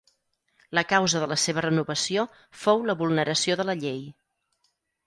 La 0.77 0.83
causa 0.93 1.21
de 1.23 1.27
la 1.33 1.37
seva 1.43 1.65
renovació 1.67 2.27
fou 2.65 2.83
la 2.89 2.99
vulneració 3.05 3.63
de 3.63 3.71
la 3.71 3.79
llei. 3.85 4.07